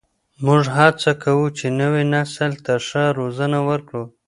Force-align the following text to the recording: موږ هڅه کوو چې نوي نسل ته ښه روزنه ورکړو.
موږ 0.45 0.63
هڅه 0.77 1.11
کوو 1.23 1.45
چې 1.57 1.65
نوي 1.79 2.03
نسل 2.13 2.51
ته 2.65 2.73
ښه 2.87 3.03
روزنه 3.19 3.59
ورکړو. 3.69 4.03